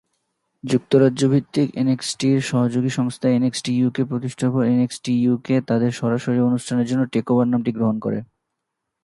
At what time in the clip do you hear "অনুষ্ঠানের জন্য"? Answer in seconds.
6.49-7.03